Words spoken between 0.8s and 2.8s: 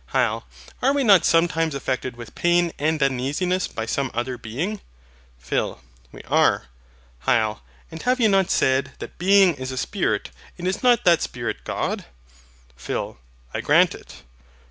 Are we not sometimes affected with pain